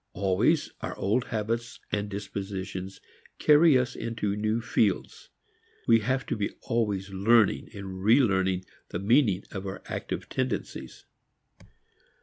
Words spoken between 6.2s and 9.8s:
to be always learning and relearning the meaning of